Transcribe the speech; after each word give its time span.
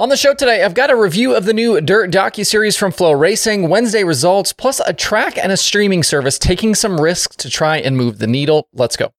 On 0.00 0.08
the 0.08 0.16
show 0.16 0.32
today, 0.32 0.64
I've 0.64 0.72
got 0.72 0.88
a 0.88 0.96
review 0.96 1.36
of 1.36 1.44
the 1.44 1.52
new 1.52 1.78
Dirt 1.78 2.10
docu-series 2.10 2.74
from 2.74 2.90
FloRacing, 2.90 3.68
Wednesday 3.68 4.02
results, 4.02 4.50
plus 4.50 4.80
a 4.86 4.94
track 4.94 5.36
and 5.36 5.52
a 5.52 5.58
streaming 5.58 6.02
service 6.02 6.38
taking 6.38 6.74
some 6.74 6.98
risks 6.98 7.36
to 7.36 7.50
try 7.50 7.76
and 7.76 7.98
move 7.98 8.16
the 8.16 8.26
needle. 8.26 8.66
Let's 8.72 8.96
go. 8.96 9.12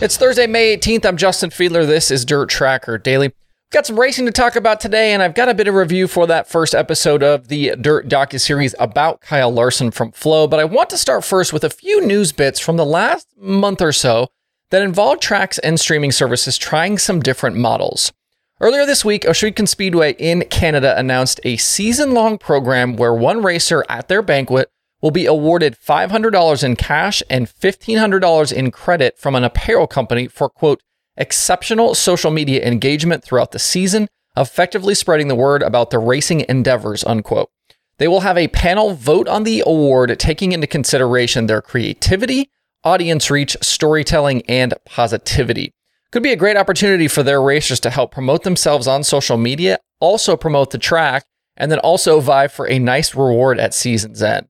It's 0.00 0.16
Thursday, 0.16 0.46
May 0.46 0.76
18th. 0.76 1.04
I'm 1.04 1.16
Justin 1.16 1.50
Fiedler. 1.50 1.84
This 1.84 2.12
is 2.12 2.24
Dirt 2.24 2.48
Tracker 2.48 2.96
Daily. 2.96 3.32
Got 3.72 3.86
some 3.86 4.00
racing 4.00 4.26
to 4.26 4.32
talk 4.32 4.56
about 4.56 4.80
today, 4.80 5.12
and 5.12 5.22
I've 5.22 5.36
got 5.36 5.48
a 5.48 5.54
bit 5.54 5.68
of 5.68 5.76
review 5.76 6.08
for 6.08 6.26
that 6.26 6.48
first 6.48 6.74
episode 6.74 7.22
of 7.22 7.46
the 7.46 7.76
Dirt 7.80 8.08
docu-series 8.08 8.74
about 8.80 9.20
Kyle 9.20 9.52
Larson 9.52 9.92
from 9.92 10.10
Flo. 10.10 10.48
But 10.48 10.58
I 10.58 10.64
want 10.64 10.90
to 10.90 10.98
start 10.98 11.24
first 11.24 11.52
with 11.52 11.62
a 11.62 11.70
few 11.70 12.04
news 12.04 12.32
bits 12.32 12.58
from 12.58 12.76
the 12.76 12.84
last 12.84 13.28
month 13.38 13.80
or 13.80 13.92
so 13.92 14.26
that 14.70 14.82
involve 14.82 15.20
tracks 15.20 15.56
and 15.58 15.78
streaming 15.78 16.10
services 16.10 16.58
trying 16.58 16.98
some 16.98 17.20
different 17.20 17.54
models. 17.54 18.12
Earlier 18.60 18.84
this 18.86 19.04
week, 19.04 19.22
Ohsweken 19.22 19.68
Speedway 19.68 20.14
in 20.14 20.42
Canada 20.50 20.98
announced 20.98 21.38
a 21.44 21.56
season-long 21.56 22.38
program 22.38 22.96
where 22.96 23.14
one 23.14 23.40
racer 23.40 23.84
at 23.88 24.08
their 24.08 24.20
banquet 24.20 24.68
will 25.00 25.12
be 25.12 25.26
awarded 25.26 25.76
$500 25.78 26.64
in 26.64 26.74
cash 26.74 27.22
and 27.30 27.46
$1,500 27.46 28.52
in 28.52 28.72
credit 28.72 29.16
from 29.16 29.36
an 29.36 29.44
apparel 29.44 29.86
company 29.86 30.26
for, 30.26 30.48
quote, 30.48 30.82
exceptional 31.20 31.94
social 31.94 32.30
media 32.30 32.66
engagement 32.66 33.22
throughout 33.22 33.52
the 33.52 33.58
season, 33.58 34.08
effectively 34.36 34.94
spreading 34.94 35.28
the 35.28 35.34
word 35.36 35.62
about 35.62 35.90
the 35.90 35.98
racing 35.98 36.44
endeavors, 36.48 37.04
unquote. 37.04 37.50
They 37.98 38.08
will 38.08 38.20
have 38.20 38.38
a 38.38 38.48
panel 38.48 38.94
vote 38.94 39.28
on 39.28 39.44
the 39.44 39.62
award, 39.66 40.18
taking 40.18 40.52
into 40.52 40.66
consideration 40.66 41.46
their 41.46 41.60
creativity, 41.60 42.50
audience 42.82 43.30
reach, 43.30 43.56
storytelling, 43.60 44.42
and 44.48 44.72
positivity. 44.86 45.74
Could 46.10 46.22
be 46.22 46.32
a 46.32 46.36
great 46.36 46.56
opportunity 46.56 47.06
for 47.06 47.22
their 47.22 47.42
racers 47.42 47.78
to 47.80 47.90
help 47.90 48.10
promote 48.10 48.42
themselves 48.42 48.86
on 48.86 49.04
social 49.04 49.36
media, 49.36 49.78
also 50.00 50.36
promote 50.36 50.70
the 50.70 50.78
track, 50.78 51.26
and 51.56 51.70
then 51.70 51.78
also 51.80 52.20
vie 52.20 52.48
for 52.48 52.66
a 52.66 52.78
nice 52.78 53.14
reward 53.14 53.60
at 53.60 53.74
season's 53.74 54.22
end. 54.22 54.48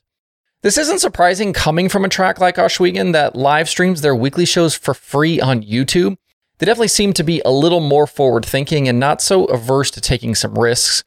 This 0.62 0.78
isn't 0.78 1.00
surprising 1.00 1.52
coming 1.52 1.88
from 1.88 2.04
a 2.04 2.08
track 2.08 2.38
like 2.38 2.56
Ohsweken 2.56 3.12
that 3.14 3.34
live 3.34 3.68
streams 3.68 4.00
their 4.00 4.14
weekly 4.14 4.44
shows 4.44 4.76
for 4.76 4.94
free 4.94 5.40
on 5.40 5.62
YouTube. 5.62 6.16
They 6.60 6.66
definitely 6.66 6.88
seem 6.88 7.14
to 7.14 7.24
be 7.24 7.40
a 7.42 7.50
little 7.50 7.80
more 7.80 8.06
forward 8.06 8.44
thinking 8.44 8.86
and 8.86 9.00
not 9.00 9.22
so 9.22 9.46
averse 9.46 9.90
to 9.92 10.00
taking 10.00 10.34
some 10.34 10.58
risks. 10.58 11.04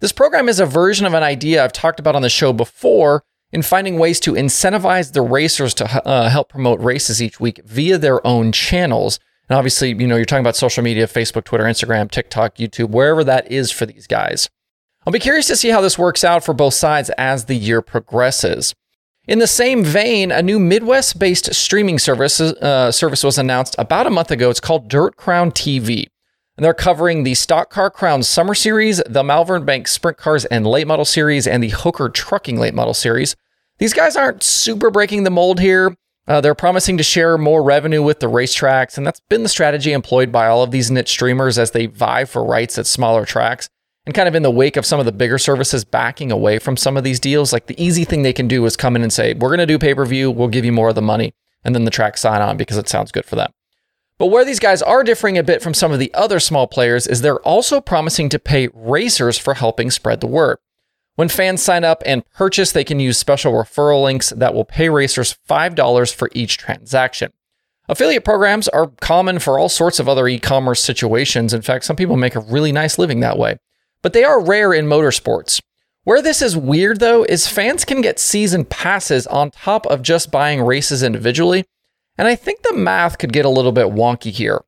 This 0.00 0.12
program 0.12 0.48
is 0.48 0.58
a 0.58 0.66
version 0.66 1.04
of 1.04 1.12
an 1.12 1.22
idea 1.22 1.62
I've 1.62 1.74
talked 1.74 2.00
about 2.00 2.16
on 2.16 2.22
the 2.22 2.30
show 2.30 2.54
before 2.54 3.22
in 3.52 3.60
finding 3.60 3.98
ways 3.98 4.18
to 4.20 4.32
incentivize 4.32 5.12
the 5.12 5.20
racers 5.20 5.74
to 5.74 6.06
uh, 6.06 6.30
help 6.30 6.48
promote 6.48 6.80
races 6.80 7.22
each 7.22 7.38
week 7.38 7.60
via 7.66 7.98
their 7.98 8.26
own 8.26 8.50
channels. 8.50 9.20
And 9.50 9.58
obviously, 9.58 9.90
you 9.90 10.06
know, 10.06 10.16
you're 10.16 10.24
talking 10.24 10.40
about 10.40 10.56
social 10.56 10.82
media, 10.82 11.06
Facebook, 11.06 11.44
Twitter, 11.44 11.64
Instagram, 11.64 12.10
TikTok, 12.10 12.56
YouTube, 12.56 12.88
wherever 12.88 13.22
that 13.24 13.52
is 13.52 13.70
for 13.70 13.84
these 13.84 14.06
guys. 14.06 14.48
I'll 15.06 15.12
be 15.12 15.18
curious 15.18 15.48
to 15.48 15.56
see 15.56 15.68
how 15.68 15.82
this 15.82 15.98
works 15.98 16.24
out 16.24 16.42
for 16.42 16.54
both 16.54 16.72
sides 16.72 17.10
as 17.18 17.44
the 17.44 17.56
year 17.56 17.82
progresses. 17.82 18.74
In 19.26 19.38
the 19.38 19.46
same 19.46 19.82
vein, 19.82 20.30
a 20.30 20.42
new 20.42 20.58
Midwest 20.58 21.18
based 21.18 21.54
streaming 21.54 21.98
service, 21.98 22.40
uh, 22.40 22.92
service 22.92 23.24
was 23.24 23.38
announced 23.38 23.74
about 23.78 24.06
a 24.06 24.10
month 24.10 24.30
ago. 24.30 24.50
It's 24.50 24.60
called 24.60 24.88
Dirt 24.88 25.16
Crown 25.16 25.50
TV. 25.50 26.08
And 26.56 26.64
they're 26.64 26.74
covering 26.74 27.24
the 27.24 27.34
Stock 27.34 27.70
Car 27.70 27.90
Crown 27.90 28.22
Summer 28.22 28.54
Series, 28.54 29.02
the 29.08 29.24
Malvern 29.24 29.64
Bank 29.64 29.88
Sprint 29.88 30.18
Cars 30.18 30.44
and 30.44 30.66
Late 30.66 30.86
Model 30.86 31.06
Series, 31.06 31.46
and 31.46 31.62
the 31.62 31.70
Hooker 31.70 32.10
Trucking 32.10 32.60
Late 32.60 32.74
Model 32.74 32.94
Series. 32.94 33.34
These 33.78 33.94
guys 33.94 34.14
aren't 34.14 34.42
super 34.42 34.90
breaking 34.90 35.24
the 35.24 35.30
mold 35.30 35.58
here. 35.58 35.96
Uh, 36.28 36.40
they're 36.40 36.54
promising 36.54 36.96
to 36.98 37.02
share 37.02 37.36
more 37.38 37.62
revenue 37.62 38.02
with 38.02 38.20
the 38.20 38.30
racetracks, 38.30 38.96
and 38.96 39.06
that's 39.06 39.20
been 39.28 39.42
the 39.42 39.48
strategy 39.48 39.92
employed 39.92 40.30
by 40.30 40.46
all 40.46 40.62
of 40.62 40.70
these 40.70 40.90
niche 40.90 41.08
streamers 41.08 41.58
as 41.58 41.70
they 41.70 41.86
vie 41.86 42.24
for 42.24 42.44
rights 42.44 42.78
at 42.78 42.86
smaller 42.86 43.24
tracks. 43.24 43.68
And 44.06 44.14
kind 44.14 44.28
of 44.28 44.34
in 44.34 44.42
the 44.42 44.50
wake 44.50 44.76
of 44.76 44.84
some 44.84 45.00
of 45.00 45.06
the 45.06 45.12
bigger 45.12 45.38
services 45.38 45.84
backing 45.84 46.30
away 46.30 46.58
from 46.58 46.76
some 46.76 46.96
of 46.96 47.04
these 47.04 47.18
deals, 47.18 47.52
like 47.52 47.66
the 47.66 47.82
easy 47.82 48.04
thing 48.04 48.22
they 48.22 48.34
can 48.34 48.48
do 48.48 48.64
is 48.66 48.76
come 48.76 48.96
in 48.96 49.02
and 49.02 49.12
say, 49.12 49.32
We're 49.32 49.48
going 49.48 49.58
to 49.60 49.66
do 49.66 49.78
pay 49.78 49.94
per 49.94 50.04
view, 50.04 50.30
we'll 50.30 50.48
give 50.48 50.64
you 50.64 50.72
more 50.72 50.90
of 50.90 50.94
the 50.94 51.02
money. 51.02 51.34
And 51.64 51.74
then 51.74 51.84
the 51.84 51.90
track 51.90 52.18
sign 52.18 52.42
on 52.42 52.58
because 52.58 52.76
it 52.76 52.88
sounds 52.88 53.12
good 53.12 53.24
for 53.24 53.36
them. 53.36 53.50
But 54.18 54.26
where 54.26 54.44
these 54.44 54.60
guys 54.60 54.82
are 54.82 55.02
differing 55.02 55.38
a 55.38 55.42
bit 55.42 55.62
from 55.62 55.74
some 55.74 55.90
of 55.90 55.98
the 55.98 56.12
other 56.12 56.38
small 56.38 56.66
players 56.66 57.06
is 57.06 57.22
they're 57.22 57.40
also 57.40 57.80
promising 57.80 58.28
to 58.28 58.38
pay 58.38 58.68
racers 58.74 59.38
for 59.38 59.54
helping 59.54 59.90
spread 59.90 60.20
the 60.20 60.26
word. 60.26 60.58
When 61.16 61.28
fans 61.28 61.62
sign 61.62 61.84
up 61.84 62.02
and 62.04 62.28
purchase, 62.32 62.72
they 62.72 62.84
can 62.84 63.00
use 63.00 63.16
special 63.18 63.52
referral 63.52 64.04
links 64.04 64.30
that 64.30 64.52
will 64.52 64.64
pay 64.64 64.88
racers 64.88 65.38
$5 65.48 66.14
for 66.14 66.28
each 66.32 66.58
transaction. 66.58 67.32
Affiliate 67.88 68.24
programs 68.24 68.68
are 68.68 68.88
common 69.00 69.38
for 69.38 69.58
all 69.58 69.68
sorts 69.68 69.98
of 69.98 70.08
other 70.08 70.28
e 70.28 70.38
commerce 70.38 70.82
situations. 70.82 71.54
In 71.54 71.62
fact, 71.62 71.84
some 71.84 71.96
people 71.96 72.16
make 72.16 72.34
a 72.34 72.40
really 72.40 72.72
nice 72.72 72.98
living 72.98 73.20
that 73.20 73.38
way 73.38 73.58
but 74.04 74.12
they 74.12 74.22
are 74.22 74.38
rare 74.38 74.74
in 74.74 74.84
motorsports. 74.84 75.62
Where 76.02 76.20
this 76.20 76.42
is 76.42 76.58
weird 76.58 77.00
though 77.00 77.24
is 77.24 77.48
fans 77.48 77.86
can 77.86 78.02
get 78.02 78.18
season 78.18 78.66
passes 78.66 79.26
on 79.26 79.50
top 79.50 79.86
of 79.86 80.02
just 80.02 80.30
buying 80.30 80.60
races 80.60 81.02
individually, 81.02 81.64
and 82.18 82.28
I 82.28 82.34
think 82.34 82.60
the 82.62 82.74
math 82.74 83.16
could 83.16 83.32
get 83.32 83.46
a 83.46 83.50
little 83.50 83.72
bit 83.72 83.86
wonky 83.86 84.30
here. 84.30 84.62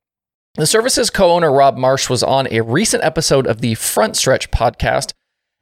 The 0.55 0.65
service's 0.65 1.11
co 1.11 1.33
owner 1.33 1.53
Rob 1.53 1.77
Marsh 1.77 2.09
was 2.09 2.23
on 2.23 2.47
a 2.49 2.61
recent 2.61 3.03
episode 3.03 3.45
of 3.45 3.61
the 3.61 3.75
Front 3.75 4.17
Stretch 4.17 4.49
podcast, 4.49 5.13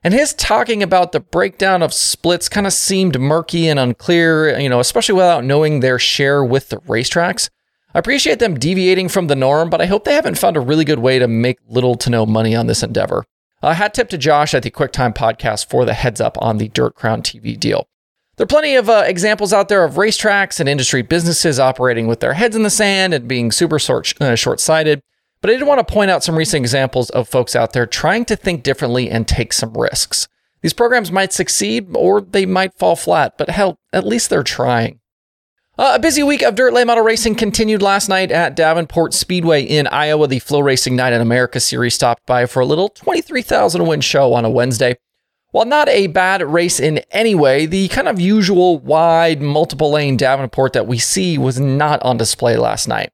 and 0.01 0.13
his 0.13 0.33
talking 0.33 0.81
about 0.81 1.11
the 1.11 1.19
breakdown 1.19 1.83
of 1.83 1.93
splits 1.93 2.47
kind 2.47 2.65
of 2.65 2.71
seemed 2.71 3.19
murky 3.19 3.67
and 3.67 3.77
unclear, 3.77 4.57
you 4.57 4.69
know, 4.69 4.79
especially 4.79 5.15
without 5.15 5.43
knowing 5.43 5.81
their 5.81 5.99
share 5.99 6.45
with 6.45 6.69
the 6.69 6.77
racetracks. 6.77 7.49
I 7.93 7.99
appreciate 7.99 8.39
them 8.39 8.57
deviating 8.57 9.09
from 9.09 9.27
the 9.27 9.35
norm, 9.35 9.69
but 9.69 9.81
I 9.81 9.85
hope 9.87 10.05
they 10.05 10.15
haven't 10.15 10.37
found 10.37 10.55
a 10.55 10.61
really 10.61 10.85
good 10.85 10.99
way 10.99 11.19
to 11.19 11.27
make 11.27 11.59
little 11.67 11.95
to 11.95 12.09
no 12.09 12.25
money 12.25 12.55
on 12.55 12.67
this 12.67 12.81
endeavor. 12.81 13.25
A 13.61 13.73
hat 13.73 13.93
tip 13.93 14.09
to 14.09 14.17
Josh 14.17 14.53
at 14.53 14.63
the 14.63 14.71
QuickTime 14.71 15.15
podcast 15.15 15.69
for 15.69 15.85
the 15.85 15.93
heads 15.93 16.21
up 16.21 16.37
on 16.41 16.57
the 16.57 16.67
Dirt 16.69 16.95
Crown 16.95 17.21
TV 17.21 17.59
deal. 17.59 17.87
There 18.37 18.43
are 18.43 18.47
plenty 18.47 18.75
of 18.75 18.89
uh, 18.89 19.03
examples 19.05 19.53
out 19.53 19.69
there 19.69 19.85
of 19.85 19.93
racetracks 19.93 20.59
and 20.59 20.67
industry 20.67 21.01
businesses 21.01 21.59
operating 21.59 22.05
with 22.05 22.19
their 22.19 22.33
heads 22.33 22.55
in 22.55 22.63
the 22.63 22.69
sand 22.69 23.13
and 23.13 23.27
being 23.27 23.51
super 23.51 23.79
short, 23.79 24.13
uh, 24.21 24.35
short-sighted. 24.35 25.01
But 25.39 25.51
I 25.51 25.53
did 25.57 25.67
want 25.67 25.85
to 25.85 25.93
point 25.93 26.11
out 26.11 26.23
some 26.23 26.37
recent 26.37 26.61
examples 26.61 27.09
of 27.11 27.29
folks 27.29 27.55
out 27.55 27.71
there 27.73 27.85
trying 27.85 28.25
to 28.25 28.35
think 28.35 28.63
differently 28.63 29.09
and 29.09 29.27
take 29.27 29.53
some 29.53 29.73
risks. 29.73 30.27
These 30.61 30.73
programs 30.73 31.11
might 31.11 31.31
succeed 31.31 31.87
or 31.93 32.19
they 32.19 32.45
might 32.45 32.73
fall 32.73 32.95
flat, 32.95 33.37
but 33.37 33.49
hell, 33.49 33.77
at 33.93 34.05
least 34.05 34.29
they're 34.29 34.43
trying. 34.43 34.99
Uh, 35.77 35.91
a 35.95 35.99
busy 35.99 36.23
week 36.23 36.41
of 36.41 36.55
dirt 36.55 36.71
late 36.71 36.87
model 36.87 37.03
racing 37.03 37.35
continued 37.35 37.81
last 37.81 38.07
night 38.07 38.31
at 38.31 38.55
Davenport 38.55 39.13
Speedway 39.13 39.61
in 39.61 39.87
Iowa. 39.87 40.25
The 40.25 40.39
FloRacing 40.39 40.93
Night 40.93 41.11
in 41.11 41.19
America 41.19 41.59
series 41.59 41.95
stopped 41.95 42.25
by 42.25 42.45
for 42.45 42.61
a 42.61 42.65
little 42.65 42.87
23,000 42.87 43.85
win 43.85 43.99
show 43.99 44.33
on 44.33 44.45
a 44.45 44.49
Wednesday. 44.49 44.95
While 45.51 45.65
not 45.65 45.89
a 45.89 46.07
bad 46.07 46.41
race 46.41 46.79
in 46.79 46.99
any 47.11 47.35
way, 47.35 47.65
the 47.65 47.89
kind 47.89 48.07
of 48.07 48.21
usual 48.21 48.79
wide, 48.79 49.41
multiple 49.41 49.91
lane 49.91 50.15
Davenport 50.15 50.71
that 50.71 50.87
we 50.87 50.97
see 50.97 51.37
was 51.37 51.59
not 51.59 52.01
on 52.03 52.15
display 52.15 52.55
last 52.55 52.87
night. 52.87 53.11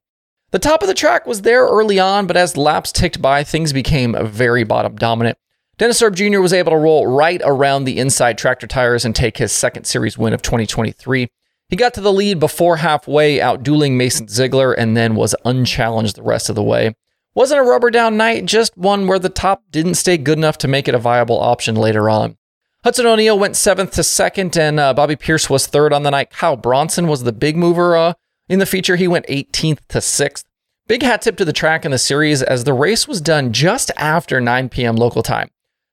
The 0.52 0.60
top 0.60 0.82
of 0.82 0.88
the 0.88 0.94
track 0.94 1.26
was 1.26 1.42
there 1.42 1.66
early 1.66 1.98
on, 1.98 2.28
but 2.28 2.36
as 2.36 2.56
laps 2.56 2.92
ticked 2.92 3.20
by, 3.20 3.42
things 3.42 3.72
became 3.72 4.14
very 4.24 4.62
bottom 4.62 4.94
dominant. 4.94 5.36
Dennis 5.78 6.00
Erb 6.00 6.14
Jr. 6.14 6.40
was 6.40 6.52
able 6.52 6.70
to 6.70 6.78
roll 6.78 7.08
right 7.08 7.42
around 7.44 7.84
the 7.84 7.98
inside 7.98 8.38
tractor 8.38 8.68
tires 8.68 9.04
and 9.04 9.16
take 9.16 9.38
his 9.38 9.50
second 9.50 9.84
series 9.84 10.16
win 10.16 10.32
of 10.32 10.42
2023. 10.42 11.28
He 11.72 11.76
got 11.76 11.94
to 11.94 12.02
the 12.02 12.12
lead 12.12 12.38
before 12.38 12.76
halfway, 12.76 13.38
outdueling 13.38 13.92
Mason 13.92 14.26
Zeigler, 14.26 14.74
and 14.76 14.94
then 14.94 15.14
was 15.14 15.34
unchallenged 15.46 16.16
the 16.16 16.22
rest 16.22 16.50
of 16.50 16.54
the 16.54 16.62
way. 16.62 16.94
Wasn't 17.34 17.58
a 17.58 17.62
rubber 17.62 17.90
down 17.90 18.18
night, 18.18 18.44
just 18.44 18.76
one 18.76 19.06
where 19.06 19.18
the 19.18 19.30
top 19.30 19.62
didn't 19.70 19.94
stay 19.94 20.18
good 20.18 20.36
enough 20.36 20.58
to 20.58 20.68
make 20.68 20.86
it 20.86 20.94
a 20.94 20.98
viable 20.98 21.40
option 21.40 21.74
later 21.74 22.10
on. 22.10 22.36
Hudson 22.84 23.06
O'Neal 23.06 23.38
went 23.38 23.56
seventh 23.56 23.92
to 23.92 24.02
second, 24.02 24.54
and 24.58 24.78
uh, 24.78 24.92
Bobby 24.92 25.16
Pierce 25.16 25.48
was 25.48 25.66
third 25.66 25.94
on 25.94 26.02
the 26.02 26.10
night. 26.10 26.28
Kyle 26.28 26.58
Bronson 26.58 27.08
was 27.08 27.22
the 27.22 27.32
big 27.32 27.56
mover 27.56 27.96
uh, 27.96 28.12
in 28.50 28.58
the 28.58 28.66
feature. 28.66 28.96
He 28.96 29.08
went 29.08 29.26
18th 29.28 29.78
to 29.88 30.02
sixth. 30.02 30.44
Big 30.88 31.02
hat 31.02 31.22
tip 31.22 31.38
to 31.38 31.44
the 31.46 31.54
track 31.54 31.86
in 31.86 31.90
the 31.90 31.96
series 31.96 32.42
as 32.42 32.64
the 32.64 32.74
race 32.74 33.08
was 33.08 33.22
done 33.22 33.50
just 33.50 33.90
after 33.96 34.42
9 34.42 34.68
p.m. 34.68 34.96
local 34.96 35.22
time. 35.22 35.48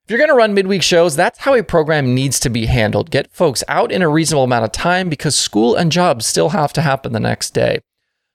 If 0.09 0.13
you're 0.13 0.25
going 0.25 0.29
to 0.29 0.41
run 0.41 0.55
midweek 0.55 0.81
shows, 0.81 1.15
that's 1.15 1.37
how 1.37 1.53
a 1.53 1.61
program 1.61 2.15
needs 2.15 2.39
to 2.39 2.49
be 2.49 2.65
handled. 2.65 3.11
Get 3.11 3.31
folks 3.31 3.63
out 3.67 3.91
in 3.91 4.01
a 4.01 4.09
reasonable 4.09 4.45
amount 4.45 4.65
of 4.65 4.71
time 4.71 5.07
because 5.07 5.35
school 5.35 5.75
and 5.75 5.91
jobs 5.91 6.25
still 6.25 6.49
have 6.49 6.73
to 6.73 6.81
happen 6.81 7.13
the 7.13 7.19
next 7.19 7.51
day. 7.51 7.81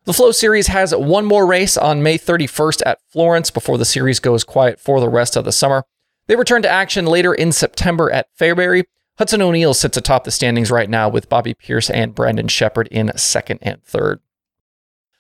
The 0.04 0.12
Flo 0.12 0.30
Series 0.30 0.68
has 0.68 0.94
one 0.94 1.24
more 1.24 1.48
race 1.48 1.76
on 1.76 2.00
May 2.00 2.16
31st 2.16 2.82
at 2.86 3.00
Florence 3.08 3.50
before 3.50 3.76
the 3.76 3.84
series 3.84 4.20
goes 4.20 4.44
quiet 4.44 4.78
for 4.78 5.00
the 5.00 5.08
rest 5.08 5.34
of 5.34 5.44
the 5.44 5.50
summer. 5.50 5.82
They 6.28 6.36
return 6.36 6.62
to 6.62 6.70
action 6.70 7.06
later 7.06 7.34
in 7.34 7.50
September 7.50 8.08
at 8.08 8.28
Fairbury. 8.38 8.84
Hudson 9.18 9.42
O'Neal 9.42 9.74
sits 9.74 9.96
atop 9.96 10.22
the 10.22 10.30
standings 10.30 10.70
right 10.70 10.88
now 10.88 11.08
with 11.08 11.28
Bobby 11.28 11.54
Pierce 11.54 11.90
and 11.90 12.14
Brandon 12.14 12.46
Sheppard 12.46 12.86
in 12.92 13.10
second 13.18 13.58
and 13.62 13.82
third. 13.82 14.20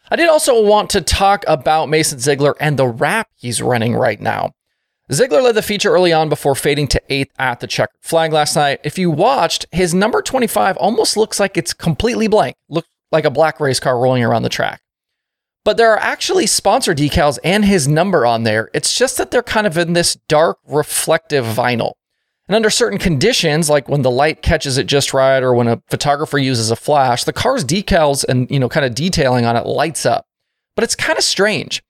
I 0.08 0.14
did 0.14 0.28
also 0.28 0.62
want 0.62 0.90
to 0.90 1.00
talk 1.00 1.44
about 1.48 1.88
Mason 1.88 2.20
Zeigler 2.20 2.54
and 2.60 2.78
the 2.78 2.86
rap 2.86 3.30
he's 3.34 3.60
running 3.60 3.96
right 3.96 4.20
now. 4.20 4.52
Zeigler 5.12 5.42
led 5.42 5.54
the 5.54 5.62
feature 5.62 5.92
early 5.92 6.14
on 6.14 6.30
before 6.30 6.54
fading 6.54 6.88
to 6.88 7.02
eighth 7.10 7.30
at 7.38 7.60
the 7.60 7.66
checkered 7.66 8.00
flag 8.00 8.32
last 8.32 8.56
night. 8.56 8.80
If 8.84 8.98
you 8.98 9.10
watched, 9.10 9.66
his 9.70 9.92
number 9.92 10.22
25 10.22 10.78
almost 10.78 11.16
looks 11.18 11.38
like 11.38 11.58
it's 11.58 11.74
completely 11.74 12.26
blank, 12.26 12.56
like 13.12 13.26
a 13.26 13.30
black 13.30 13.60
race 13.60 13.80
car 13.80 13.98
rolling 13.98 14.24
around 14.24 14.44
the 14.44 14.48
track. 14.48 14.80
But 15.62 15.76
there 15.76 15.92
are 15.92 15.98
actually 15.98 16.46
sponsor 16.46 16.94
decals 16.94 17.38
and 17.44 17.66
his 17.66 17.86
number 17.86 18.24
on 18.24 18.44
there. 18.44 18.70
It's 18.72 18.96
just 18.96 19.18
that 19.18 19.30
they're 19.30 19.42
kind 19.42 19.66
of 19.66 19.76
in 19.76 19.92
this 19.92 20.14
dark, 20.28 20.58
reflective 20.66 21.44
vinyl. 21.44 21.92
And 22.48 22.56
under 22.56 22.70
certain 22.70 22.98
conditions, 22.98 23.68
like 23.68 23.88
when 23.88 24.02
the 24.02 24.10
light 24.10 24.40
catches 24.40 24.78
it 24.78 24.86
just 24.86 25.12
right 25.12 25.42
or 25.42 25.54
when 25.54 25.68
a 25.68 25.82
photographer 25.88 26.38
uses 26.38 26.70
a 26.70 26.76
flash, 26.76 27.24
the 27.24 27.32
car's 27.32 27.64
decals 27.64 28.24
and, 28.26 28.50
you 28.50 28.58
know, 28.58 28.68
kind 28.70 28.86
of 28.86 28.94
detailing 28.94 29.44
on 29.44 29.56
it 29.56 29.66
lights 29.66 30.06
up. 30.06 30.26
But 30.76 30.84
it's 30.84 30.94
kind 30.94 31.18
of 31.18 31.24
strange. 31.24 31.82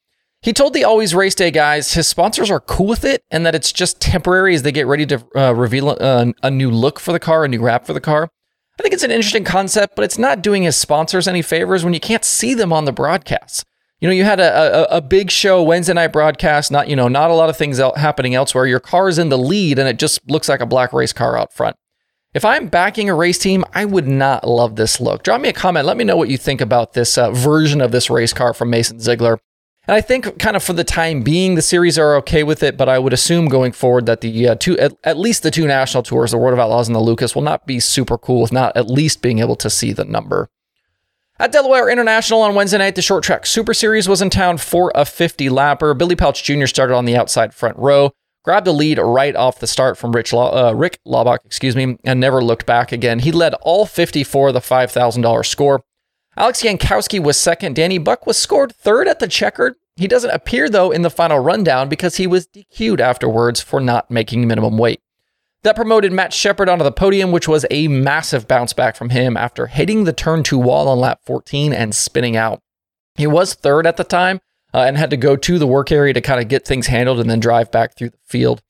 He 0.44 0.52
told 0.52 0.74
the 0.74 0.84
Always 0.84 1.14
Race 1.14 1.34
Day 1.34 1.50
guys 1.50 1.94
his 1.94 2.06
sponsors 2.06 2.50
are 2.50 2.60
cool 2.60 2.86
with 2.86 3.02
it 3.02 3.24
and 3.30 3.46
that 3.46 3.54
it's 3.54 3.72
just 3.72 3.98
temporary 3.98 4.54
as 4.54 4.62
they 4.62 4.72
get 4.72 4.86
ready 4.86 5.06
to 5.06 5.24
uh, 5.34 5.54
reveal 5.54 5.92
a, 5.92 6.34
a 6.42 6.50
new 6.50 6.70
look 6.70 7.00
for 7.00 7.12
the 7.12 7.18
car, 7.18 7.44
a 7.44 7.48
new 7.48 7.62
wrap 7.62 7.86
for 7.86 7.94
the 7.94 8.00
car. 8.00 8.28
I 8.78 8.82
think 8.82 8.92
it's 8.92 9.02
an 9.02 9.10
interesting 9.10 9.44
concept, 9.44 9.96
but 9.96 10.04
it's 10.04 10.18
not 10.18 10.42
doing 10.42 10.64
his 10.64 10.76
sponsors 10.76 11.26
any 11.26 11.40
favors 11.40 11.82
when 11.82 11.94
you 11.94 12.00
can't 12.00 12.26
see 12.26 12.52
them 12.52 12.74
on 12.74 12.84
the 12.84 12.92
broadcasts. 12.92 13.64
You 14.00 14.08
know, 14.08 14.12
you 14.12 14.24
had 14.24 14.38
a, 14.38 14.92
a, 14.92 14.98
a 14.98 15.00
big 15.00 15.30
show 15.30 15.62
Wednesday 15.62 15.94
night 15.94 16.12
broadcast, 16.12 16.70
not 16.70 16.88
you 16.88 16.96
know, 16.96 17.08
not 17.08 17.30
a 17.30 17.34
lot 17.34 17.48
of 17.48 17.56
things 17.56 17.78
happening 17.78 18.34
elsewhere. 18.34 18.66
Your 18.66 18.80
car 18.80 19.08
is 19.08 19.18
in 19.18 19.30
the 19.30 19.38
lead, 19.38 19.78
and 19.78 19.88
it 19.88 19.98
just 19.98 20.28
looks 20.28 20.46
like 20.46 20.60
a 20.60 20.66
black 20.66 20.92
race 20.92 21.14
car 21.14 21.38
out 21.38 21.54
front. 21.54 21.74
If 22.34 22.44
I'm 22.44 22.68
backing 22.68 23.08
a 23.08 23.14
race 23.14 23.38
team, 23.38 23.64
I 23.72 23.86
would 23.86 24.08
not 24.08 24.46
love 24.46 24.76
this 24.76 25.00
look. 25.00 25.22
Drop 25.22 25.40
me 25.40 25.48
a 25.48 25.54
comment. 25.54 25.86
Let 25.86 25.96
me 25.96 26.04
know 26.04 26.18
what 26.18 26.28
you 26.28 26.36
think 26.36 26.60
about 26.60 26.92
this 26.92 27.16
uh, 27.16 27.30
version 27.30 27.80
of 27.80 27.92
this 27.92 28.10
race 28.10 28.34
car 28.34 28.52
from 28.52 28.68
Mason 28.68 28.98
Zeigler. 28.98 29.38
And 29.86 29.94
I 29.94 30.00
think, 30.00 30.38
kind 30.38 30.56
of 30.56 30.62
for 30.62 30.72
the 30.72 30.84
time 30.84 31.22
being, 31.22 31.56
the 31.56 31.62
series 31.62 31.98
are 31.98 32.16
okay 32.16 32.42
with 32.42 32.62
it. 32.62 32.76
But 32.76 32.88
I 32.88 32.98
would 32.98 33.12
assume 33.12 33.48
going 33.48 33.72
forward 33.72 34.06
that 34.06 34.22
the 34.22 34.48
uh, 34.48 34.54
two, 34.54 34.78
at, 34.78 34.96
at, 35.04 35.18
least 35.18 35.42
the 35.42 35.50
two 35.50 35.66
national 35.66 36.02
tours, 36.02 36.30
the 36.30 36.38
World 36.38 36.54
of 36.54 36.58
Outlaws 36.58 36.88
and 36.88 36.94
the 36.94 37.00
Lucas, 37.00 37.34
will 37.34 37.42
not 37.42 37.66
be 37.66 37.80
super 37.80 38.16
cool 38.16 38.42
with 38.42 38.52
not 38.52 38.74
at 38.76 38.88
least 38.88 39.20
being 39.20 39.40
able 39.40 39.56
to 39.56 39.68
see 39.68 39.92
the 39.92 40.04
number. 40.04 40.48
At 41.38 41.52
Delaware 41.52 41.90
International 41.90 42.42
on 42.42 42.54
Wednesday 42.54 42.78
night, 42.78 42.94
the 42.94 43.02
short 43.02 43.24
track 43.24 43.44
Super 43.44 43.74
Series 43.74 44.08
was 44.08 44.22
in 44.22 44.30
town 44.30 44.56
for 44.56 44.90
a 44.94 45.04
50 45.04 45.48
lapper. 45.48 45.96
Billy 45.96 46.16
Pauch 46.16 46.42
Jr. 46.42 46.66
started 46.66 46.94
on 46.94 47.04
the 47.04 47.16
outside 47.16 47.52
front 47.52 47.76
row, 47.76 48.12
grabbed 48.44 48.66
the 48.66 48.72
lead 48.72 48.98
right 48.98 49.34
off 49.34 49.58
the 49.58 49.66
start 49.66 49.98
from 49.98 50.12
Rich 50.12 50.32
uh, 50.32 50.72
Rick 50.74 51.00
Laubach, 51.04 51.44
excuse 51.44 51.74
me, 51.74 51.98
and 52.04 52.20
never 52.20 52.42
looked 52.42 52.66
back 52.66 52.92
again. 52.92 53.18
He 53.18 53.32
led 53.32 53.52
all 53.62 53.84
54 53.84 54.52
the 54.52 54.60
$5,000 54.60 55.44
score. 55.44 55.82
Alex 56.36 56.62
Yankowski 56.62 57.22
was 57.22 57.36
second. 57.36 57.76
Danny 57.76 57.98
Bouc 57.98 58.26
was 58.26 58.36
scored 58.36 58.74
third 58.74 59.08
at 59.08 59.20
the 59.20 59.28
checkered. 59.28 59.74
He 59.96 60.08
doesn't 60.08 60.30
appear, 60.30 60.68
though, 60.68 60.90
in 60.90 61.02
the 61.02 61.10
final 61.10 61.38
rundown 61.38 61.88
because 61.88 62.16
he 62.16 62.26
was 62.26 62.48
DQ'd 62.48 63.00
afterwards 63.00 63.60
for 63.60 63.80
not 63.80 64.10
making 64.10 64.46
minimum 64.46 64.76
weight. 64.76 65.00
That 65.62 65.76
promoted 65.76 66.12
Matt 66.12 66.32
Sheppard 66.32 66.68
onto 66.68 66.84
the 66.84 66.92
podium, 66.92 67.30
which 67.30 67.48
was 67.48 67.64
a 67.70 67.88
massive 67.88 68.46
bounce 68.46 68.72
back 68.72 68.96
from 68.96 69.10
him 69.10 69.36
after 69.36 69.66
hitting 69.66 70.04
the 70.04 70.12
turn 70.12 70.42
two 70.42 70.58
wall 70.58 70.88
on 70.88 70.98
lap 70.98 71.20
14 71.24 71.72
and 71.72 71.94
spinning 71.94 72.36
out. 72.36 72.60
He 73.14 73.26
was 73.26 73.54
third 73.54 73.86
at 73.86 73.96
the 73.96 74.04
time 74.04 74.40
uh, 74.74 74.80
and 74.80 74.98
had 74.98 75.10
to 75.10 75.16
go 75.16 75.36
to 75.36 75.58
the 75.58 75.66
work 75.66 75.90
area 75.90 76.12
to 76.12 76.20
kind 76.20 76.40
of 76.40 76.48
get 76.48 76.66
things 76.66 76.88
handled 76.88 77.20
and 77.20 77.30
then 77.30 77.40
drive 77.40 77.70
back 77.70 77.96
through 77.96 78.10
the 78.10 78.18
field. 78.26 78.60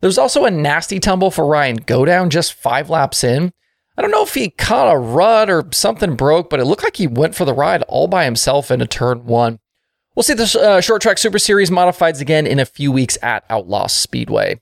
There 0.00 0.08
was 0.08 0.18
also 0.18 0.44
a 0.44 0.50
nasty 0.50 0.98
tumble 0.98 1.30
for 1.30 1.46
Ryan 1.46 1.76
Godown 1.76 2.30
just 2.30 2.54
five 2.54 2.90
laps 2.90 3.22
in. 3.22 3.52
I 3.96 4.02
don't 4.02 4.10
know 4.10 4.22
if 4.22 4.34
he 4.34 4.50
caught 4.50 4.92
a 4.92 4.98
rut 4.98 5.50
or 5.50 5.64
something 5.72 6.16
broke, 6.16 6.48
but 6.48 6.60
it 6.60 6.64
looked 6.64 6.82
like 6.82 6.96
he 6.96 7.06
went 7.06 7.34
for 7.34 7.44
the 7.44 7.54
ride 7.54 7.82
all 7.82 8.08
by 8.08 8.24
himself 8.24 8.70
into 8.70 8.86
turn 8.86 9.26
one. 9.26 9.58
We'll 10.14 10.22
see 10.22 10.34
the 10.34 10.60
uh, 10.60 10.80
Short 10.80 11.02
Track 11.02 11.18
Super 11.18 11.38
Series 11.38 11.70
modifieds 11.70 12.20
again 12.20 12.46
in 12.46 12.58
a 12.58 12.66
few 12.66 12.92
weeks 12.92 13.18
at 13.22 13.44
Outlaw 13.48 13.86
Speedway. 13.86 14.60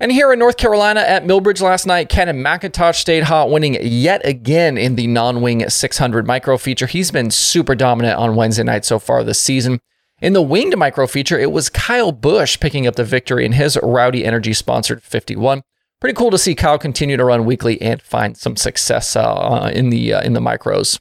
And 0.00 0.12
here 0.12 0.32
in 0.32 0.38
North 0.38 0.56
Carolina 0.56 1.00
at 1.00 1.24
Millbridge 1.24 1.60
last 1.60 1.84
night, 1.84 2.08
Cannon 2.08 2.42
McIntosh 2.42 2.96
stayed 2.96 3.24
hot, 3.24 3.50
winning 3.50 3.76
yet 3.82 4.24
again 4.24 4.78
in 4.78 4.94
the 4.94 5.08
non 5.08 5.42
wing 5.42 5.68
600 5.68 6.26
micro 6.26 6.56
feature. 6.56 6.86
He's 6.86 7.10
been 7.10 7.30
super 7.30 7.74
dominant 7.74 8.16
on 8.18 8.36
Wednesday 8.36 8.62
night 8.62 8.84
so 8.84 8.98
far 8.98 9.24
this 9.24 9.40
season. 9.40 9.80
In 10.20 10.34
the 10.34 10.42
winged 10.42 10.76
micro 10.76 11.06
feature, 11.06 11.38
it 11.38 11.52
was 11.52 11.68
Kyle 11.68 12.12
Busch 12.12 12.60
picking 12.60 12.86
up 12.86 12.96
the 12.96 13.04
victory 13.04 13.44
in 13.44 13.52
his 13.52 13.78
Rowdy 13.82 14.24
Energy 14.24 14.52
sponsored 14.52 15.02
51 15.02 15.62
pretty 16.00 16.14
cool 16.14 16.30
to 16.30 16.38
see 16.38 16.54
Kyle 16.54 16.78
continue 16.78 17.16
to 17.16 17.24
run 17.24 17.44
weekly 17.44 17.80
and 17.82 18.00
find 18.02 18.36
some 18.36 18.56
success 18.56 19.16
uh, 19.16 19.70
in 19.74 19.90
the 19.90 20.14
uh, 20.14 20.22
in 20.22 20.32
the 20.32 20.40
micros. 20.40 20.98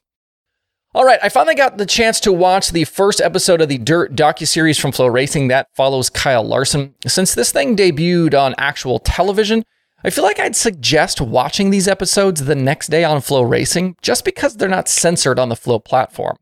All 0.94 1.06
right, 1.06 1.20
I 1.22 1.30
finally 1.30 1.54
got 1.54 1.78
the 1.78 1.86
chance 1.86 2.20
to 2.22 2.34
watch 2.34 2.72
the 2.72 2.86
first 2.86 3.22
episode 3.22 3.62
of 3.62 3.70
the 3.70 3.78
Dirt 3.78 4.16
docu-series 4.16 4.80
from 4.80 4.92
FloRacing 4.92 5.50
that 5.50 5.68
follows 5.76 6.10
Kyle 6.10 6.44
Larson. 6.44 6.96
Since 7.06 7.36
this 7.36 7.52
thing 7.52 7.76
debuted 7.76 8.34
on 8.34 8.56
actual 8.58 8.98
television, 8.98 9.64
I 10.04 10.10
feel 10.10 10.24
like 10.24 10.40
I'd 10.40 10.56
suggest 10.56 11.22
watching 11.22 11.70
these 11.70 11.88
episodes 11.88 12.46
the 12.46 12.56
next 12.56 12.88
day 12.88 13.04
on 13.04 13.18
FloRacing 13.18 13.96
just 14.02 14.26
because 14.26 14.56
they're 14.56 14.70
not 14.70 14.88
censored 14.88 15.38
on 15.38 15.50
the 15.50 15.56
Flo 15.56 15.78
platform. 15.78 16.38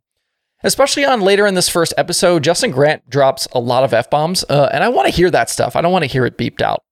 Especially 0.63 1.03
on 1.03 1.21
later 1.21 1.45
in 1.45 1.55
this 1.55 1.67
first 1.67 1.93
episode, 1.97 2.43
Justin 2.43 2.71
Grant 2.71 3.09
drops 3.09 3.47
a 3.51 3.59
lot 3.59 3.83
of 3.83 3.93
F 3.93 4.09
bombs, 4.09 4.45
uh, 4.49 4.69
and 4.71 4.83
I 4.83 4.89
want 4.89 5.07
to 5.07 5.13
hear 5.13 5.29
that 5.31 5.49
stuff. 5.49 5.75
I 5.75 5.81
don't 5.81 5.91
want 5.91 6.03
to 6.03 6.09
hear 6.09 6.25
it 6.25 6.37
beeped 6.37 6.61
out. 6.61 6.83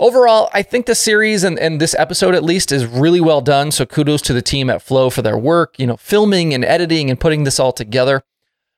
Overall, 0.00 0.48
I 0.54 0.62
think 0.62 0.86
the 0.86 0.94
series 0.94 1.42
and, 1.42 1.58
and 1.58 1.80
this 1.80 1.94
episode 1.98 2.36
at 2.36 2.44
least 2.44 2.70
is 2.70 2.86
really 2.86 3.20
well 3.20 3.40
done. 3.40 3.72
So 3.72 3.84
kudos 3.84 4.22
to 4.22 4.32
the 4.32 4.42
team 4.42 4.70
at 4.70 4.80
Flo 4.80 5.10
for 5.10 5.22
their 5.22 5.36
work, 5.36 5.74
you 5.78 5.88
know, 5.88 5.96
filming 5.96 6.54
and 6.54 6.64
editing 6.64 7.10
and 7.10 7.18
putting 7.18 7.42
this 7.42 7.58
all 7.58 7.72
together. 7.72 8.22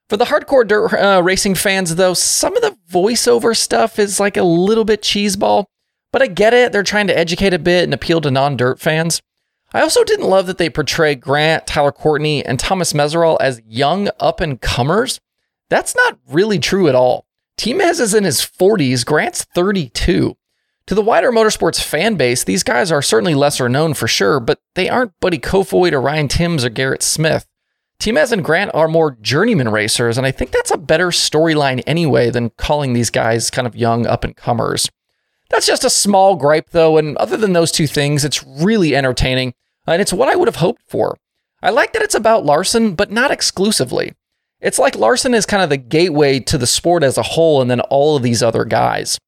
For 0.08 0.16
the 0.16 0.24
hardcore 0.24 0.66
dirt 0.66 0.94
uh, 0.94 1.20
racing 1.22 1.56
fans, 1.56 1.94
though, 1.94 2.14
some 2.14 2.56
of 2.56 2.62
the 2.62 2.76
voiceover 2.90 3.54
stuff 3.54 3.98
is 3.98 4.18
like 4.18 4.38
a 4.38 4.42
little 4.42 4.84
bit 4.84 5.02
cheeseball, 5.02 5.66
but 6.10 6.22
I 6.22 6.26
get 6.26 6.54
it. 6.54 6.72
They're 6.72 6.82
trying 6.82 7.06
to 7.08 7.16
educate 7.16 7.54
a 7.54 7.58
bit 7.58 7.84
and 7.84 7.94
appeal 7.94 8.20
to 8.22 8.30
non 8.30 8.56
dirt 8.56 8.80
fans. 8.80 9.20
I 9.72 9.82
also 9.82 10.02
didn't 10.02 10.28
love 10.28 10.46
that 10.46 10.58
they 10.58 10.68
portray 10.70 11.14
Grant, 11.14 11.66
Tyler 11.66 11.92
Courtney, 11.92 12.44
and 12.44 12.58
Thomas 12.58 12.92
Meseraull 12.92 13.36
as 13.40 13.60
young 13.64 14.08
up 14.18 14.40
and 14.40 14.60
comers. 14.60 15.20
That's 15.68 15.94
not 15.94 16.18
really 16.28 16.58
true 16.58 16.88
at 16.88 16.96
all. 16.96 17.26
T 17.56 17.74
Mez 17.74 18.00
is 18.00 18.14
in 18.14 18.24
his 18.24 18.40
40s, 18.40 19.04
Grant's 19.04 19.44
32. 19.54 20.36
To 20.90 20.96
the 20.96 21.02
wider 21.02 21.30
motorsports 21.30 21.80
fan 21.80 22.16
base, 22.16 22.42
these 22.42 22.64
guys 22.64 22.90
are 22.90 23.00
certainly 23.00 23.36
lesser 23.36 23.68
known 23.68 23.94
for 23.94 24.08
sure, 24.08 24.40
but 24.40 24.58
they 24.74 24.88
aren't 24.88 25.12
Buddy 25.20 25.38
Kofoid 25.38 25.92
or 25.92 26.00
Ryan 26.00 26.26
Timms 26.26 26.64
or 26.64 26.68
Garrett 26.68 27.04
Smith. 27.04 27.46
T-Mez 28.00 28.32
and 28.32 28.44
Grant 28.44 28.72
are 28.74 28.88
more 28.88 29.16
journeyman 29.20 29.68
racers, 29.68 30.18
and 30.18 30.26
I 30.26 30.32
think 30.32 30.50
that's 30.50 30.72
a 30.72 30.76
better 30.76 31.10
storyline 31.10 31.84
anyway 31.86 32.28
than 32.30 32.50
calling 32.58 32.92
these 32.92 33.08
guys 33.08 33.50
kind 33.50 33.68
of 33.68 33.76
young 33.76 34.04
up 34.04 34.24
and 34.24 34.36
comers. 34.36 34.90
That's 35.48 35.64
just 35.64 35.84
a 35.84 35.90
small 35.90 36.34
gripe 36.34 36.70
though, 36.70 36.98
and 36.98 37.16
other 37.18 37.36
than 37.36 37.52
those 37.52 37.70
two 37.70 37.86
things, 37.86 38.24
it's 38.24 38.44
really 38.44 38.96
entertaining, 38.96 39.54
and 39.86 40.02
it's 40.02 40.12
what 40.12 40.28
I 40.28 40.34
would 40.34 40.48
have 40.48 40.56
hoped 40.56 40.82
for. 40.88 41.16
I 41.62 41.70
like 41.70 41.92
that 41.92 42.02
it's 42.02 42.16
about 42.16 42.44
Larson, 42.44 42.96
but 42.96 43.12
not 43.12 43.30
exclusively. 43.30 44.14
It's 44.60 44.80
like 44.80 44.96
Larson 44.96 45.34
is 45.34 45.46
kind 45.46 45.62
of 45.62 45.70
the 45.70 45.76
gateway 45.76 46.40
to 46.40 46.58
the 46.58 46.66
sport 46.66 47.04
as 47.04 47.16
a 47.16 47.22
whole, 47.22 47.62
and 47.62 47.70
then 47.70 47.78
all 47.78 48.16
of 48.16 48.24
these 48.24 48.42
other 48.42 48.64
guys. 48.64 49.20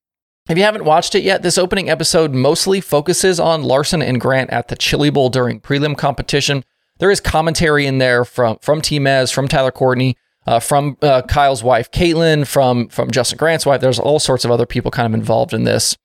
If 0.49 0.59
you 0.59 0.65
haven't 0.65 0.85
watched 0.85 1.15
it 1.15 1.23
yet, 1.23 1.43
this 1.43 1.57
opening 1.57 1.89
episode 1.89 2.35
mostly 2.35 2.81
focuses 2.81 3.39
on 3.39 3.63
Larson 3.63 4.03
and 4.03 4.21
Grant 4.21 4.51
at 4.51 4.69
the 4.69 4.75
Chili 4.75 5.09
Bowl 5.09 5.31
during 5.31 5.61
prelim 5.61 5.97
competition. 5.97 6.65
There 6.99 7.13
is 7.13 7.21
commentary 7.21 7.87
in 7.87 7.99
there 7.99 8.25
from 8.25 8.59
from 8.61 8.83
T-Mez, 8.83 9.33
from 9.33 9.47
Tyler 9.47 9.71
Courtney, 9.71 10.17
uh, 10.45 10.59
from 10.59 10.97
uh, 11.01 11.23
Kyle's 11.23 11.63
wife 11.63 11.93
Caitlin, 11.93 12.45
from 12.45 12.89
from 12.89 13.13
Justin 13.13 13.39
Grant's 13.39 13.65
wife. 13.65 13.81
There's 13.81 14.01
all 14.01 14.19
sorts 14.19 14.45
of 14.45 14.51
other 14.51 14.67
people 14.67 14.91
kind 14.91 15.07
of 15.07 15.15
involved 15.15 15.55
in 15.55 15.63
this. 15.63 15.97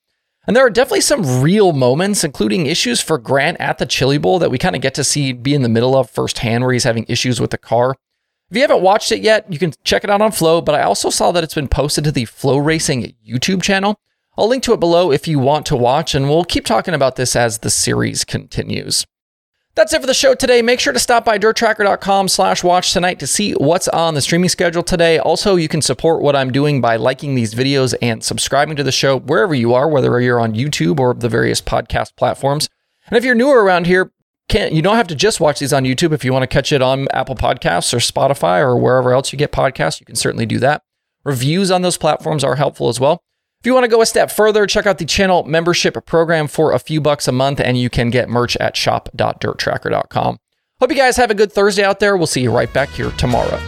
And 0.46 0.56
there 0.56 0.66
are 0.66 0.70
definitely 0.70 1.02
some 1.02 1.42
real 1.42 1.74
moments, 1.74 2.24
including 2.24 2.68
issues 2.68 3.02
for 3.02 3.18
Grant 3.18 3.60
at 3.60 3.80
the 3.80 3.86
Chili 3.88 4.20
Bowl 4.20 4.38
that 4.40 4.52
we 4.52 4.60
kind 4.60 4.76
of 4.76 4.82
get 4.84 4.94
to 4.94 5.04
see 5.04 5.34
be 5.34 5.56
in 5.56 5.64
the 5.64 5.68
middle 5.68 5.96
of 5.96 6.12
firsthand, 6.12 6.64
where 6.64 6.74
he's 6.74 6.84
having 6.84 7.06
issues 7.10 7.42
with 7.42 7.50
the 7.50 7.58
car. 7.58 7.96
If 8.52 8.56
you 8.56 8.62
haven't 8.62 8.82
watched 8.82 9.12
it 9.12 9.20
yet, 9.20 9.52
you 9.52 9.58
can 9.58 9.74
check 9.84 10.04
it 10.04 10.10
out 10.12 10.22
on 10.22 10.32
Flo, 10.32 10.62
but 10.62 10.76
I 10.76 10.84
also 10.84 11.10
saw 11.10 11.32
that 11.32 11.44
it's 11.44 11.56
been 11.56 11.68
posted 11.68 12.04
to 12.06 12.12
the 12.12 12.26
FloRacing 12.26 13.16
YouTube 13.28 13.64
channel. 13.64 14.00
I'll 14.38 14.48
link 14.48 14.64
to 14.64 14.74
it 14.74 14.80
below 14.80 15.12
if 15.12 15.28
you 15.28 15.40
want 15.40 15.66
to 15.68 15.76
watch, 15.76 16.14
and 16.14 16.30
we'll 16.30 16.44
keep 16.44 16.66
talking 16.66 16.94
about 16.94 17.16
this 17.16 17.36
as 17.36 17.60
the 17.60 17.70
series 17.70 18.24
continues. 18.24 19.06
That's 19.74 19.94
it 19.94 20.02
for 20.02 20.08
the 20.08 20.14
show 20.14 20.34
today. 20.34 20.64
Make 20.64 20.80
sure 20.80 20.94
to 20.94 21.00
stop 21.00 21.24
by 21.24 21.38
dirttracker.com 21.38 22.28
slash 22.30 22.64
watch 22.64 22.94
tonight 22.94 23.20
to 23.20 23.28
see 23.28 23.54
what's 23.54 23.88
on 23.88 24.16
the 24.16 24.22
streaming 24.22 24.50
schedule 24.50 24.82
today. 24.82 25.20
Also, 25.20 25.56
you 25.56 25.68
can 25.68 25.84
support 25.84 26.22
what 26.22 26.36
I'm 26.36 26.52
doing 26.52 26.82
by 26.82 26.96
liking 26.96 27.36
these 27.36 27.54
videos 27.54 27.94
and 28.02 28.24
subscribing 28.24 28.76
to 28.78 28.84
the 28.84 28.92
show 28.92 29.20
wherever 29.20 29.54
you 29.54 29.76
are, 29.76 29.88
whether 29.88 30.20
you're 30.20 30.40
on 30.40 30.56
YouTube 30.56 31.00
or 31.00 31.14
the 31.14 31.30
various 31.30 31.62
podcast 31.62 32.16
platforms. 32.16 32.70
And 33.08 33.18
if 33.18 33.24
you're 33.24 33.36
newer 33.36 33.64
around 33.64 33.86
here, 33.86 34.12
can't, 34.50 34.74
you 34.74 34.82
don't 34.82 34.96
have 34.96 35.08
to 35.10 35.16
just 35.16 35.40
watch 35.40 35.60
these 35.60 35.74
on 35.74 35.84
YouTube. 35.84 36.12
If 36.12 36.26
you 36.26 36.34
want 36.34 36.44
to 36.44 36.48
catch 36.48 36.72
it 36.72 36.82
on 36.82 37.08
Apple 37.12 37.36
Podcasts 37.36 37.94
or 37.94 37.98
Spotify 37.98 38.60
or 38.60 38.78
wherever 38.78 39.14
else 39.14 39.32
you 39.32 39.38
get 39.38 39.52
podcasts, 39.52 40.00
you 40.00 40.06
can 40.06 40.16
certainly 40.16 40.46
do 40.46 40.58
that. 40.58 40.82
Reviews 41.24 41.70
on 41.70 41.82
those 41.84 41.98
platforms 41.98 42.44
are 42.44 42.56
helpful 42.56 42.90
as 42.90 43.00
well. 43.00 43.22
If 43.60 43.66
you 43.66 43.74
want 43.74 43.86
to 43.86 43.90
go 43.90 44.02
a 44.02 44.06
step 44.06 44.32
further, 44.32 44.68
check 44.68 44.86
out 44.86 45.00
the 45.00 45.06
channel 45.06 45.44
membership 45.44 46.06
program 46.06 46.48
for 46.48 46.74
a 46.74 46.80
few 46.80 47.02
bucks 47.02 47.28
a 47.28 47.32
month, 47.32 47.60
and 47.60 47.78
you 47.78 47.90
can 47.90 48.10
get 48.10 48.30
merch 48.30 48.56
at 48.58 48.78
shop.dirttracker.com. 48.78 50.38
Hope 50.80 50.92
you 50.92 50.96
guys 50.98 51.18
have 51.18 51.32
a 51.32 51.36
good 51.36 51.52
Thursday 51.52 51.84
out 51.84 52.00
there. 52.00 52.16
We'll 52.16 52.28
see 52.28 52.42
you 52.42 52.52
right 52.52 52.72
back 52.72 52.90
here 52.90 53.10
tomorrow. 53.12 53.60